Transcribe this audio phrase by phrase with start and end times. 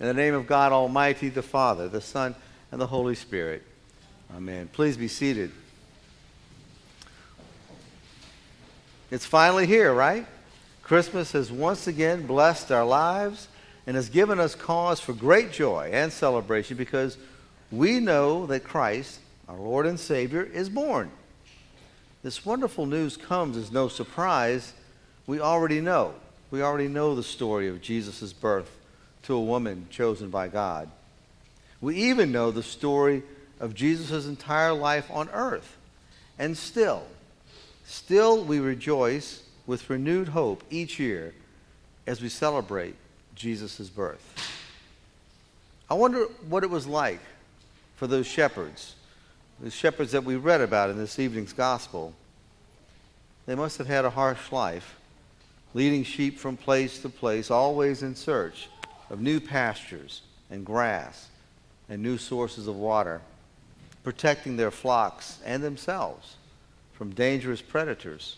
[0.00, 2.36] In the name of God Almighty, the Father, the Son,
[2.70, 3.64] and the Holy Spirit.
[4.36, 4.68] Amen.
[4.72, 5.50] Please be seated.
[9.10, 10.24] It's finally here, right?
[10.82, 13.48] Christmas has once again blessed our lives
[13.86, 17.18] and has given us cause for great joy and celebration because
[17.72, 19.18] we know that Christ,
[19.48, 21.10] our Lord and Savior, is born.
[22.22, 24.74] This wonderful news comes as no surprise.
[25.26, 26.14] We already know.
[26.50, 28.77] We already know the story of Jesus' birth
[29.28, 30.88] to a woman chosen by God.
[31.82, 33.22] We even know the story
[33.60, 35.76] of Jesus' entire life on earth.
[36.38, 37.02] And still,
[37.84, 41.34] still we rejoice with renewed hope each year
[42.06, 42.94] as we celebrate
[43.34, 44.24] Jesus' birth.
[45.90, 47.20] I wonder what it was like
[47.96, 48.94] for those shepherds,
[49.60, 52.14] the shepherds that we read about in this evening's gospel.
[53.44, 54.96] They must have had a harsh life,
[55.74, 58.70] leading sheep from place to place, always in search
[59.10, 61.28] of new pastures and grass
[61.88, 63.20] and new sources of water,
[64.02, 66.36] protecting their flocks and themselves
[66.92, 68.36] from dangerous predators.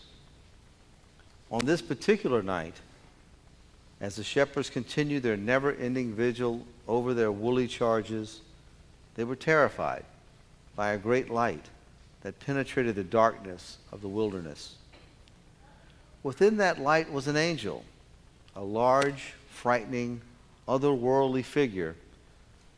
[1.51, 2.75] On this particular night,
[3.99, 8.41] as the shepherds continued their never ending vigil over their woolly charges,
[9.15, 10.05] they were terrified
[10.75, 11.65] by a great light
[12.21, 14.75] that penetrated the darkness of the wilderness.
[16.23, 17.83] Within that light was an angel,
[18.55, 20.21] a large, frightening,
[20.67, 21.95] otherworldly figure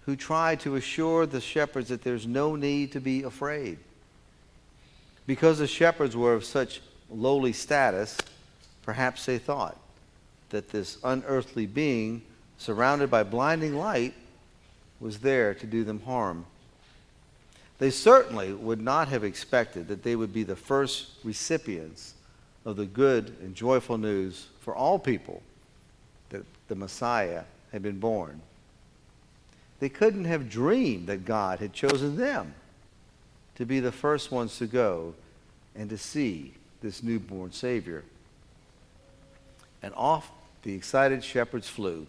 [0.05, 3.77] who tried to assure the shepherds that there's no need to be afraid.
[5.25, 8.17] Because the shepherds were of such lowly status,
[8.83, 9.77] perhaps they thought
[10.49, 12.21] that this unearthly being,
[12.57, 14.13] surrounded by blinding light,
[14.99, 16.45] was there to do them harm.
[17.79, 22.13] They certainly would not have expected that they would be the first recipients
[22.65, 25.41] of the good and joyful news for all people
[26.29, 27.43] that the Messiah
[27.73, 28.39] had been born.
[29.79, 32.53] They couldn't have dreamed that God had chosen them
[33.55, 35.15] to be the first ones to go
[35.75, 38.03] and to see this newborn Savior.
[39.81, 40.31] And off
[40.61, 42.07] the excited shepherds flew,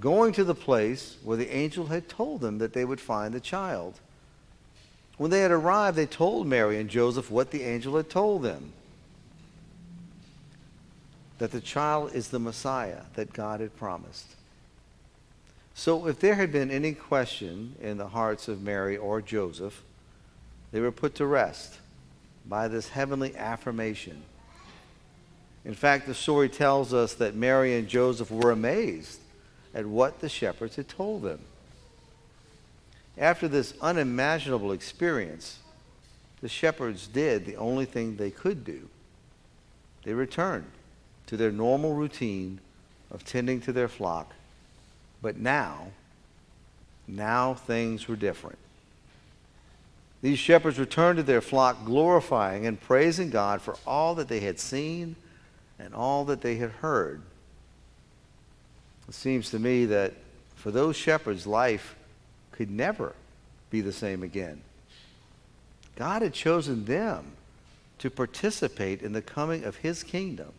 [0.00, 3.40] going to the place where the angel had told them that they would find the
[3.40, 4.00] child.
[5.18, 8.72] When they had arrived, they told Mary and Joseph what the angel had told them
[11.38, 14.36] that the child is the Messiah that God had promised.
[15.82, 19.82] So, if there had been any question in the hearts of Mary or Joseph,
[20.70, 21.76] they were put to rest
[22.46, 24.22] by this heavenly affirmation.
[25.64, 29.18] In fact, the story tells us that Mary and Joseph were amazed
[29.74, 31.40] at what the shepherds had told them.
[33.18, 35.58] After this unimaginable experience,
[36.42, 38.88] the shepherds did the only thing they could do.
[40.04, 40.70] They returned
[41.26, 42.60] to their normal routine
[43.10, 44.32] of tending to their flock
[45.22, 45.86] but now,
[47.06, 48.58] now things were different.
[50.20, 54.60] These shepherds returned to their flock, glorifying and praising God for all that they had
[54.60, 55.16] seen
[55.78, 57.22] and all that they had heard.
[59.08, 60.12] It seems to me that
[60.54, 61.96] for those shepherds, life
[62.52, 63.14] could never
[63.70, 64.60] be the same again.
[65.96, 67.32] God had chosen them
[67.98, 70.52] to participate in the coming of his kingdom.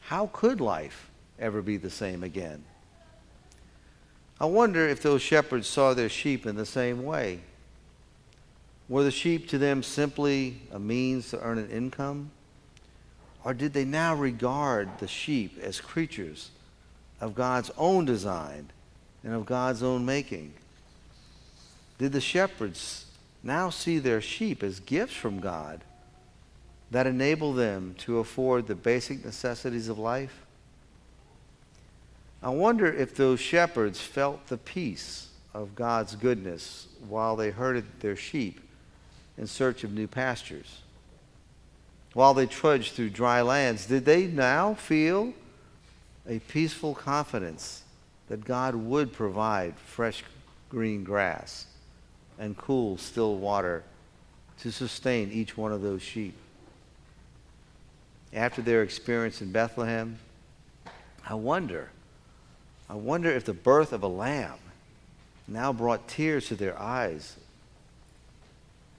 [0.00, 2.64] How could life ever be the same again?
[4.38, 7.40] I wonder if those shepherds saw their sheep in the same way.
[8.88, 12.30] Were the sheep to them simply a means to earn an income?
[13.42, 16.50] Or did they now regard the sheep as creatures
[17.20, 18.70] of God's own design
[19.24, 20.52] and of God's own making?
[21.98, 23.06] Did the shepherds
[23.42, 25.82] now see their sheep as gifts from God
[26.90, 30.45] that enable them to afford the basic necessities of life?
[32.42, 38.16] I wonder if those shepherds felt the peace of God's goodness while they herded their
[38.16, 38.60] sheep
[39.38, 40.82] in search of new pastures.
[42.12, 45.34] While they trudged through dry lands, did they now feel
[46.28, 47.82] a peaceful confidence
[48.28, 50.24] that God would provide fresh
[50.68, 51.66] green grass
[52.38, 53.84] and cool, still water
[54.60, 56.34] to sustain each one of those sheep?
[58.32, 60.18] After their experience in Bethlehem,
[61.28, 61.90] I wonder
[62.88, 64.58] I wonder if the birth of a lamb
[65.48, 67.36] now brought tears to their eyes.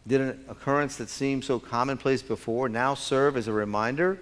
[0.06, 4.20] Did an occurrence that seemed so commonplace before now serve as a reminder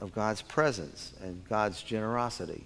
[0.00, 2.64] of God's presence and God's generosity?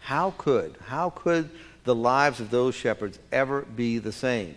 [0.00, 1.50] How could, how could
[1.84, 4.54] the lives of those shepherds ever be the same?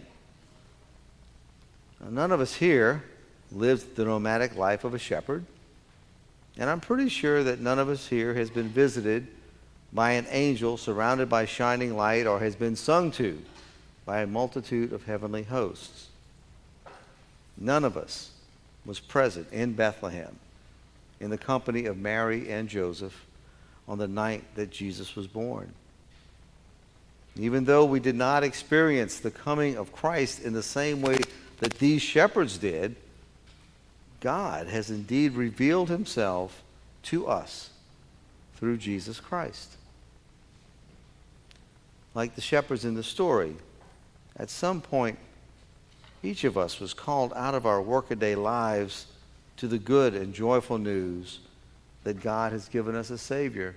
[1.99, 3.03] Now, none of us here
[3.51, 5.45] lives the nomadic life of a shepherd,
[6.57, 9.27] and I'm pretty sure that none of us here has been visited
[9.93, 13.39] by an angel surrounded by shining light or has been sung to
[14.05, 16.07] by a multitude of heavenly hosts.
[17.57, 18.31] None of us
[18.85, 20.35] was present in Bethlehem
[21.19, 23.25] in the company of Mary and Joseph
[23.87, 25.71] on the night that Jesus was born.
[27.35, 31.19] Even though we did not experience the coming of Christ in the same way
[31.59, 32.95] that these shepherds did,
[34.19, 36.61] God has indeed revealed himself
[37.03, 37.69] to us
[38.55, 39.77] through Jesus Christ.
[42.15, 43.55] Like the shepherds in the story,
[44.37, 45.17] at some point,
[46.21, 49.07] each of us was called out of our workaday lives
[49.57, 51.39] to the good and joyful news
[52.03, 53.75] that God has given us a Savior.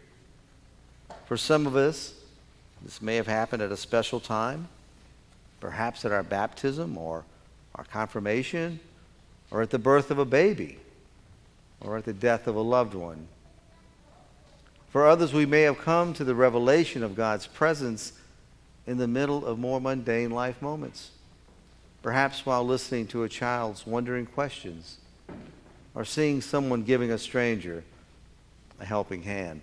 [1.26, 2.14] For some of us,
[2.82, 4.68] this may have happened at a special time,
[5.60, 7.24] perhaps at our baptism or
[7.74, 8.80] our confirmation,
[9.50, 10.78] or at the birth of a baby,
[11.80, 13.28] or at the death of a loved one.
[14.90, 18.12] For others, we may have come to the revelation of God's presence
[18.86, 21.10] in the middle of more mundane life moments,
[22.02, 24.98] perhaps while listening to a child's wondering questions,
[25.94, 27.82] or seeing someone giving a stranger
[28.78, 29.60] a helping hand.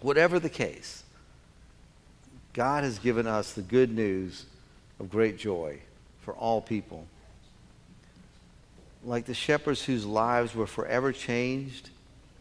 [0.00, 1.04] Whatever the case,
[2.52, 4.44] God has given us the good news
[5.00, 5.78] of great joy
[6.20, 7.06] for all people.
[9.04, 11.90] Like the shepherds whose lives were forever changed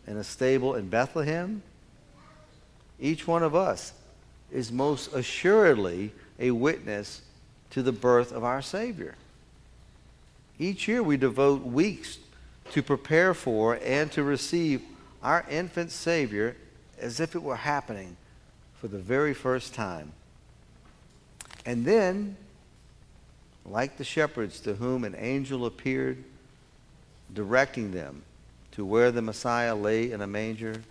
[0.08, 1.62] in a stable in Bethlehem,
[3.00, 3.94] each one of us
[4.54, 7.22] is most assuredly a witness
[7.72, 9.16] to the birth of our Savior.
[10.60, 12.20] Each year we devote weeks
[12.72, 14.84] to prepare for and to receive
[15.24, 16.56] our infant Savior
[17.00, 18.16] as if it were happening
[18.80, 20.12] for the very first time.
[21.66, 22.38] And then,
[23.66, 26.24] like the shepherds to whom an angel appeared,
[27.34, 28.22] directing them
[28.74, 30.84] to where the Messiah lay in a manger,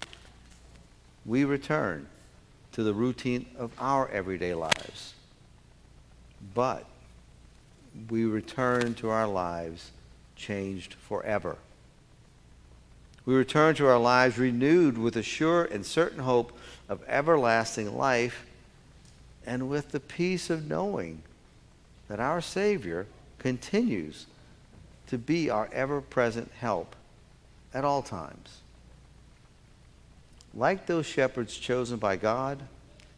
[1.24, 2.08] we return
[2.72, 5.14] to the routine of our everyday lives.
[6.54, 6.86] But
[8.08, 9.90] we return to our lives
[10.36, 11.56] changed forever.
[13.24, 16.56] We return to our lives renewed with a sure and certain hope
[16.88, 18.46] of everlasting life
[19.46, 21.22] and with the peace of knowing
[22.08, 23.06] that our Savior
[23.38, 24.26] continues
[25.08, 26.96] to be our ever present help
[27.72, 28.61] at all times.
[30.54, 32.62] Like those shepherds chosen by God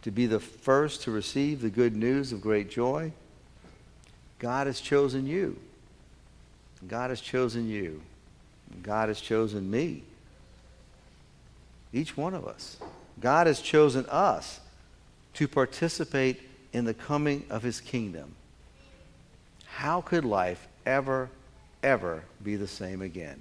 [0.03, 3.13] to be the first to receive the good news of great joy,
[4.39, 5.59] God has chosen you.
[6.87, 8.03] God has chosen you.
[8.83, 10.03] God has chosen me.
[11.93, 12.77] Each one of us.
[13.21, 14.61] God has chosen us
[15.35, 16.43] to participate
[16.73, 18.35] in the coming of his kingdom.
[19.67, 21.31] How could life ever,
[21.83, 23.41] ever be the same again?